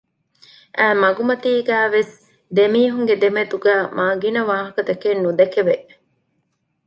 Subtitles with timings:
[0.77, 2.13] އައި މަގުމަތީގައިވެސް
[2.55, 5.75] ދެމީހުންގެ ދެމެދުގައި މާ ގިނަ ވާހަކަތަކެއް ނުދެކެވެ